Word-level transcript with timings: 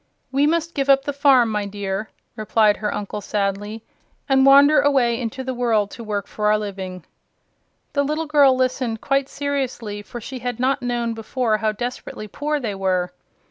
"We 0.31 0.47
must 0.47 0.73
give 0.73 0.89
up 0.89 1.05
the 1.05 1.13
farm, 1.13 1.49
my 1.51 1.67
dear," 1.67 2.09
replied 2.35 2.77
her 2.77 2.91
uncle 2.91 3.21
sadly, 3.21 3.83
"and 4.27 4.47
wander 4.47 4.81
away 4.81 5.21
into 5.21 5.43
the 5.43 5.53
world 5.53 5.91
to 5.91 6.03
work 6.03 6.25
for 6.25 6.47
our 6.47 6.57
living." 6.57 7.05
The 7.93 8.03
girl 8.27 8.55
listened 8.55 8.99
quite 9.01 9.29
seriously, 9.29 10.01
for 10.01 10.19
she 10.19 10.39
had 10.39 10.59
not 10.59 10.81
known 10.81 11.13
before 11.13 11.57
how 11.57 11.71
desperately 11.71 12.27
poor 12.27 12.59
they 12.59 12.73
were. 12.73 13.11